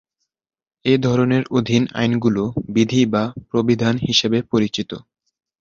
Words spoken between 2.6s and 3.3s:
বিধি বা